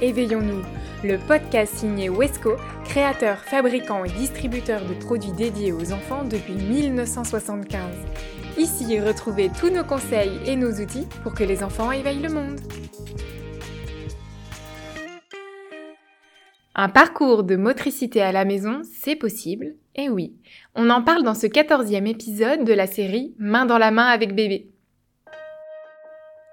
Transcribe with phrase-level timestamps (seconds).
[0.00, 0.62] Éveillons-nous,
[1.02, 2.52] le podcast signé Wesco,
[2.84, 7.80] créateur, fabricant et distributeur de produits dédiés aux enfants depuis 1975.
[8.58, 12.60] Ici, retrouvez tous nos conseils et nos outils pour que les enfants éveillent le monde.
[16.76, 20.36] Un parcours de motricité à la maison, c'est possible, et oui,
[20.76, 24.32] on en parle dans ce quatorzième épisode de la série Main dans la main avec
[24.32, 24.70] bébé.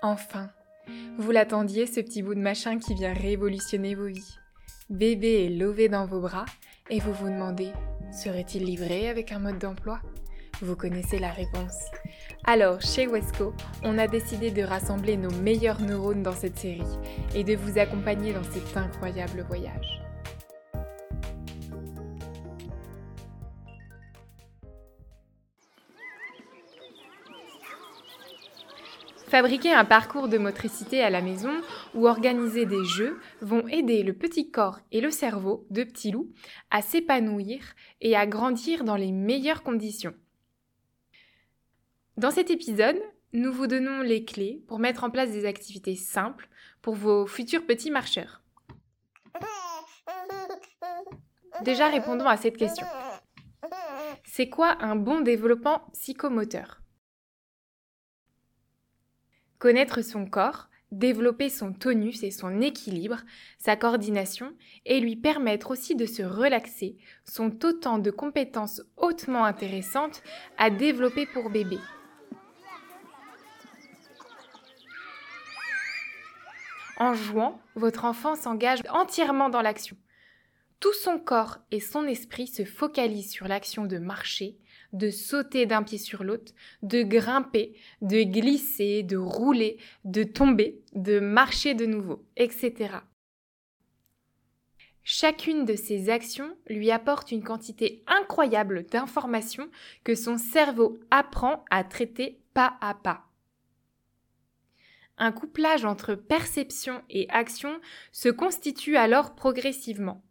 [0.00, 0.48] Enfin,
[1.18, 4.36] vous l'attendiez, ce petit bout de machin qui vient révolutionner vos vies.
[4.90, 6.44] Bébé est lové dans vos bras
[6.90, 7.70] et vous vous demandez,
[8.12, 10.00] serait-il livré avec un mode d'emploi?
[10.60, 11.76] Vous connaissez la réponse.
[12.44, 16.82] Alors, chez Wesco, on a décidé de rassembler nos meilleurs neurones dans cette série
[17.34, 20.02] et de vous accompagner dans cet incroyable voyage.
[29.34, 31.50] Fabriquer un parcours de motricité à la maison
[31.92, 36.30] ou organiser des jeux vont aider le petit corps et le cerveau de petit loup
[36.70, 40.14] à s'épanouir et à grandir dans les meilleures conditions.
[42.16, 46.48] Dans cet épisode, nous vous donnons les clés pour mettre en place des activités simples
[46.80, 48.40] pour vos futurs petits marcheurs.
[51.62, 52.86] Déjà répondons à cette question.
[54.22, 56.83] C'est quoi un bon développement psychomoteur?
[59.64, 63.22] Connaître son corps, développer son tonus et son équilibre,
[63.56, 64.52] sa coordination,
[64.84, 70.22] et lui permettre aussi de se relaxer sont autant de compétences hautement intéressantes
[70.58, 71.78] à développer pour bébé.
[76.98, 79.96] En jouant, votre enfant s'engage entièrement dans l'action.
[80.78, 84.58] Tout son corps et son esprit se focalisent sur l'action de marcher,
[84.94, 91.20] de sauter d'un pied sur l'autre, de grimper, de glisser, de rouler, de tomber, de
[91.20, 92.96] marcher de nouveau, etc.
[95.02, 99.68] Chacune de ces actions lui apporte une quantité incroyable d'informations
[100.02, 103.26] que son cerveau apprend à traiter pas à pas.
[105.18, 107.80] Un couplage entre perception et action
[108.12, 110.24] se constitue alors progressivement.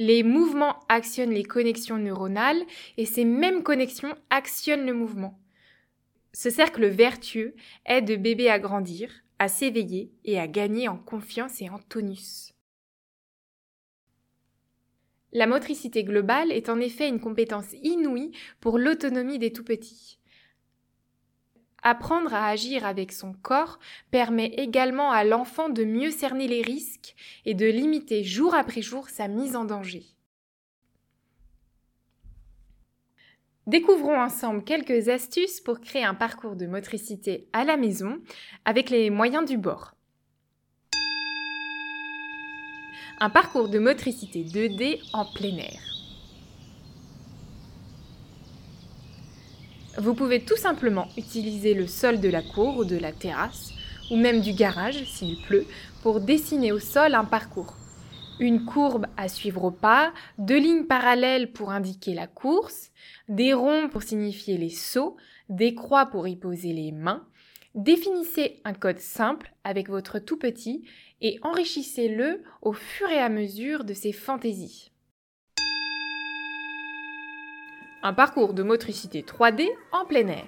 [0.00, 2.62] Les mouvements actionnent les connexions neuronales
[2.98, 5.40] et ces mêmes connexions actionnent le mouvement.
[6.32, 9.10] Ce cercle vertueux aide bébé à grandir,
[9.40, 12.54] à s'éveiller et à gagner en confiance et en tonus.
[15.32, 18.30] La motricité globale est en effet une compétence inouïe
[18.60, 20.20] pour l'autonomie des tout-petits.
[21.82, 23.78] Apprendre à agir avec son corps
[24.10, 29.08] permet également à l'enfant de mieux cerner les risques et de limiter jour après jour
[29.08, 30.04] sa mise en danger.
[33.68, 38.18] Découvrons ensemble quelques astuces pour créer un parcours de motricité à la maison
[38.64, 39.94] avec les moyens du bord.
[43.20, 45.97] Un parcours de motricité 2D en plein air.
[50.00, 53.72] Vous pouvez tout simplement utiliser le sol de la cour ou de la terrasse,
[54.12, 55.66] ou même du garage s'il pleut,
[56.02, 57.74] pour dessiner au sol un parcours.
[58.38, 62.92] Une courbe à suivre au pas, deux lignes parallèles pour indiquer la course,
[63.28, 65.16] des ronds pour signifier les sauts,
[65.48, 67.26] des croix pour y poser les mains.
[67.74, 70.84] Définissez un code simple avec votre tout petit
[71.20, 74.92] et enrichissez-le au fur et à mesure de ses fantaisies.
[78.02, 80.46] Un parcours de motricité 3D en plein air.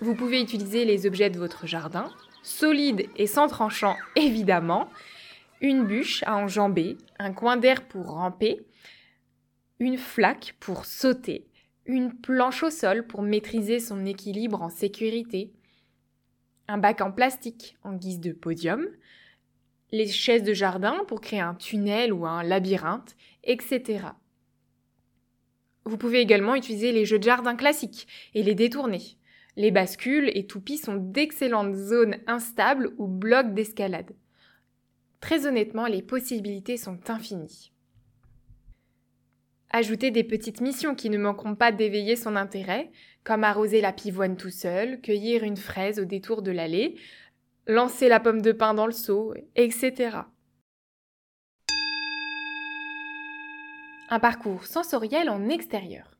[0.00, 2.10] Vous pouvez utiliser les objets de votre jardin,
[2.42, 4.88] solides et sans tranchant évidemment,
[5.60, 8.66] une bûche à enjamber, un coin d'air pour ramper,
[9.78, 11.46] une flaque pour sauter,
[11.86, 15.52] une planche au sol pour maîtriser son équilibre en sécurité,
[16.66, 18.84] un bac en plastique en guise de podium,
[19.90, 24.00] les chaises de jardin pour créer un tunnel ou un labyrinthe, etc.
[25.84, 29.02] Vous pouvez également utiliser les jeux de jardin classiques et les détourner.
[29.56, 34.14] Les bascules et toupies sont d'excellentes zones instables ou blocs d'escalade.
[35.20, 37.72] Très honnêtement, les possibilités sont infinies.
[39.70, 42.90] Ajoutez des petites missions qui ne manqueront pas d'éveiller son intérêt,
[43.24, 46.96] comme arroser la pivoine tout seul, cueillir une fraise au détour de l'allée,
[47.68, 50.20] lancer la pomme de pain dans le seau, etc.
[54.08, 56.16] Un parcours sensoriel en extérieur.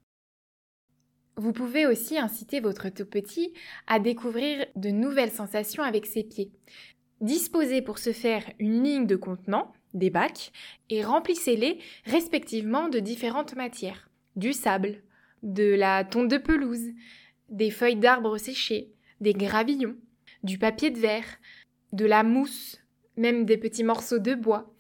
[1.37, 3.55] Vous pouvez aussi inciter votre tout petit
[3.87, 6.53] à découvrir de nouvelles sensations avec ses pieds.
[7.23, 10.53] Disposez pour ce faire une ligne de contenant, des bacs,
[10.91, 14.11] et remplissez-les respectivement de différentes matières.
[14.37, 15.03] Du sable,
[15.43, 16.91] de la tonte de pelouse,
[17.49, 19.97] des feuilles d'arbres séchées, des gravillons,
[20.43, 21.39] du papier de verre,
[21.93, 22.81] de la mousse,
[23.17, 24.73] même des petits morceaux de bois.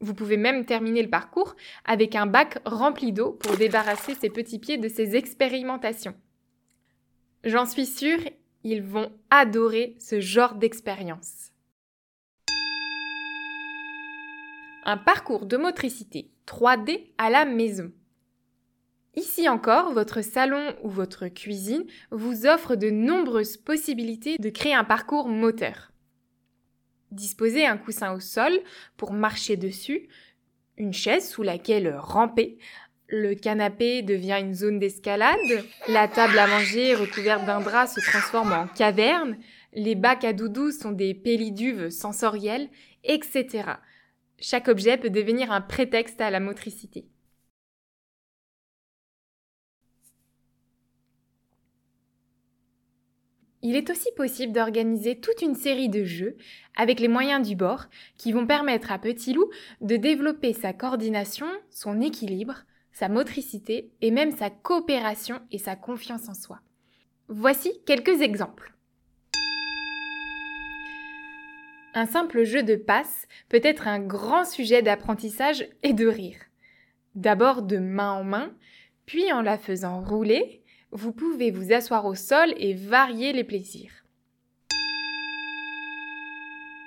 [0.00, 4.58] Vous pouvez même terminer le parcours avec un bac rempli d'eau pour débarrasser ses petits
[4.58, 6.14] pieds de ces expérimentations.
[7.44, 8.20] J'en suis sûre,
[8.64, 11.52] ils vont adorer ce genre d'expérience.
[14.84, 17.92] Un parcours de motricité 3D à la maison.
[19.18, 24.84] Ici encore, votre salon ou votre cuisine vous offre de nombreuses possibilités de créer un
[24.84, 25.90] parcours moteur.
[27.10, 28.52] Disposez un coussin au sol
[28.96, 30.08] pour marcher dessus,
[30.76, 32.58] une chaise sous laquelle ramper,
[33.08, 38.52] le canapé devient une zone d'escalade, la table à manger recouverte d'un drap se transforme
[38.52, 39.36] en caverne,
[39.72, 42.68] les bacs à doudou sont des péliduves sensorielles,
[43.02, 43.64] etc.
[44.38, 47.08] Chaque objet peut devenir un prétexte à la motricité.
[53.68, 56.38] Il est aussi possible d'organiser toute une série de jeux
[56.74, 57.84] avec les moyens du bord
[58.16, 59.50] qui vont permettre à Petit Loup
[59.82, 66.30] de développer sa coordination, son équilibre, sa motricité et même sa coopération et sa confiance
[66.30, 66.60] en soi.
[67.28, 68.72] Voici quelques exemples.
[71.92, 76.40] Un simple jeu de passe peut être un grand sujet d'apprentissage et de rire.
[77.16, 78.50] D'abord de main en main,
[79.04, 80.62] puis en la faisant rouler,
[80.92, 83.92] vous pouvez vous asseoir au sol et varier les plaisirs.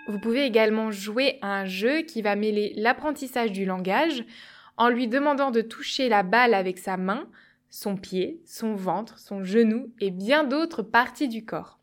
[0.08, 4.26] Vous pouvez également jouer à un jeu qui va mêler l'apprentissage du langage
[4.78, 7.28] en lui demandant de toucher la balle avec sa main,
[7.70, 11.80] son pied, son ventre, son genou et bien d'autres parties du corps.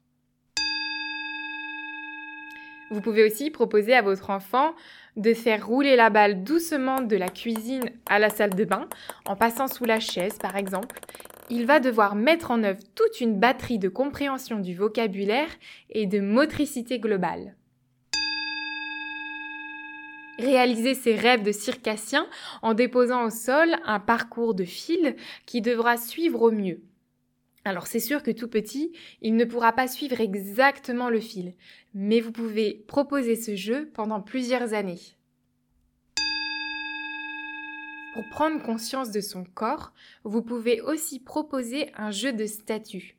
[2.91, 4.75] Vous pouvez aussi proposer à votre enfant
[5.17, 8.89] de faire rouler la balle doucement de la cuisine à la salle de bain
[9.27, 11.01] en passant sous la chaise par exemple
[11.51, 15.51] il va devoir mettre en œuvre toute une batterie de compréhension du vocabulaire
[15.91, 17.57] et de motricité globale.
[20.39, 22.29] Réaliser ses rêves de circassien
[22.63, 25.17] en déposant au sol un parcours de fil
[25.47, 26.81] qui devra suivre au mieux.
[27.65, 31.55] Alors c'est sûr que tout petit, il ne pourra pas suivre exactement le fil,
[31.93, 35.18] mais vous pouvez proposer ce jeu pendant plusieurs années.
[38.19, 39.93] Pour prendre conscience de son corps,
[40.25, 43.17] vous pouvez aussi proposer un jeu de statut.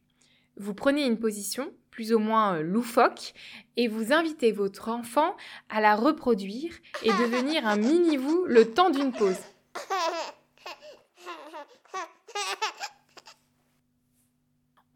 [0.58, 3.34] Vous prenez une position, plus ou moins euh, loufoque,
[3.78, 5.38] et vous invitez votre enfant
[5.70, 9.40] à la reproduire et devenir un mini-vous le temps d'une pause.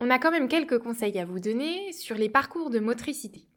[0.01, 3.47] On a quand même quelques conseils à vous donner sur les parcours de motricité.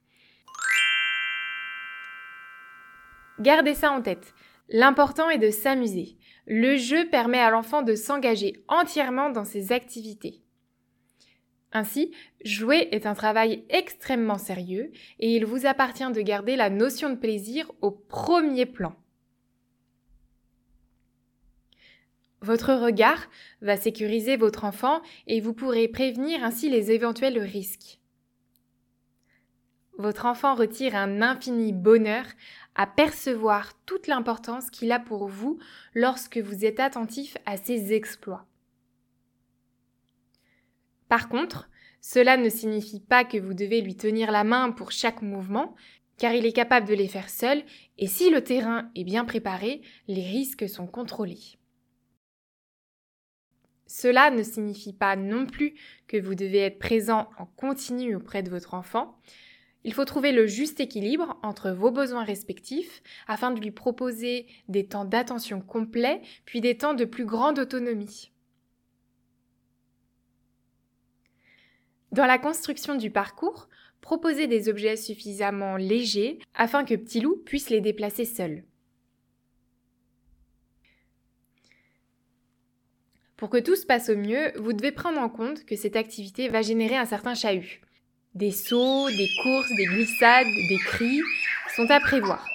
[3.40, 4.32] Gardez ça en tête.
[4.69, 6.16] L'important est de s'amuser.
[6.46, 10.43] Le jeu permet à l'enfant de s'engager entièrement dans ses activités.
[11.72, 12.12] Ainsi,
[12.44, 17.16] jouer est un travail extrêmement sérieux et il vous appartient de garder la notion de
[17.16, 18.94] plaisir au premier plan.
[22.40, 23.28] Votre regard
[23.60, 27.99] va sécuriser votre enfant et vous pourrez prévenir ainsi les éventuels risques.
[29.98, 32.26] Votre enfant retire un infini bonheur
[32.75, 35.58] à percevoir toute l'importance qu'il a pour vous
[35.94, 38.46] lorsque vous êtes attentif à ses exploits.
[41.08, 41.70] Par contre,
[42.02, 45.75] cela ne signifie pas que vous devez lui tenir la main pour chaque mouvement,
[46.18, 47.62] car il est capable de les faire seul,
[47.97, 51.59] et si le terrain est bien préparé, les risques sont contrôlés.
[53.87, 55.75] Cela ne signifie pas non plus
[56.06, 59.18] que vous devez être présent en continu auprès de votre enfant,
[59.87, 64.85] il faut trouver le juste équilibre entre vos besoins respectifs afin de lui proposer des
[64.85, 68.33] temps d'attention complets puis des temps de plus grande autonomie.
[72.11, 73.69] Dans la construction du parcours,
[74.00, 78.64] proposez des objets suffisamment légers afin que Petit Loup puisse les déplacer seul.
[83.37, 86.49] Pour que tout se passe au mieux, vous devez prendre en compte que cette activité
[86.49, 87.86] va générer un certain chahut.
[88.37, 91.23] Des sauts, des courses, des glissades, des cris
[91.75, 92.47] sont à prévoir.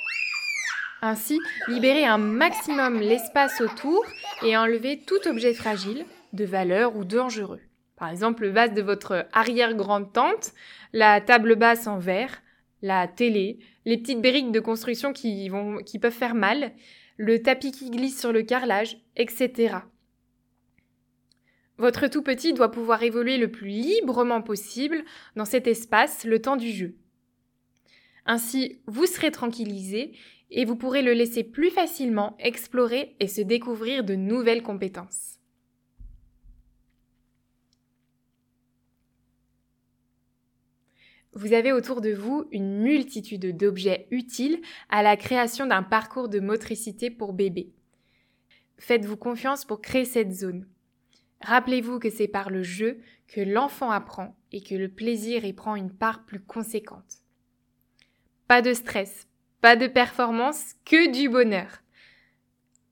[1.01, 4.05] Ainsi, libérez un maximum l'espace autour
[4.45, 7.61] et enlevez tout objet fragile, de valeur ou dangereux.
[7.97, 10.51] Par exemple, le vase de votre arrière-grande-tante,
[10.93, 12.43] la table basse en verre,
[12.83, 16.73] la télé, les petites briques de construction qui, vont, qui peuvent faire mal,
[17.17, 19.77] le tapis qui glisse sur le carrelage, etc.
[21.81, 25.03] Votre tout petit doit pouvoir évoluer le plus librement possible
[25.35, 26.95] dans cet espace le temps du jeu.
[28.27, 30.11] Ainsi, vous serez tranquillisé
[30.51, 35.39] et vous pourrez le laisser plus facilement explorer et se découvrir de nouvelles compétences.
[41.33, 46.39] Vous avez autour de vous une multitude d'objets utiles à la création d'un parcours de
[46.39, 47.73] motricité pour bébé.
[48.77, 50.67] Faites-vous confiance pour créer cette zone.
[51.43, 55.75] Rappelez-vous que c'est par le jeu que l'enfant apprend et que le plaisir y prend
[55.75, 57.19] une part plus conséquente.
[58.47, 59.27] Pas de stress,
[59.61, 61.81] pas de performance, que du bonheur.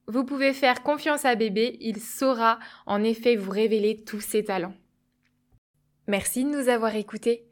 [0.08, 4.76] Vous pouvez faire confiance à bébé, il saura en effet vous révéler tous ses talents.
[6.08, 7.46] Merci de nous avoir écoutés.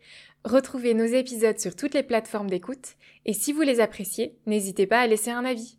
[0.44, 5.02] Retrouvez nos épisodes sur toutes les plateformes d'écoute et si vous les appréciez, n'hésitez pas
[5.02, 5.78] à laisser un avis.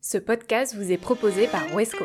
[0.00, 2.04] Ce podcast vous est proposé par Wesco.